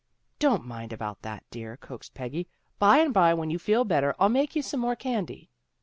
[0.39, 2.47] "Don't mind about that, dear," coaxed Peggy."
[2.79, 5.51] By and by, when you feel better, I'll make you some more candy."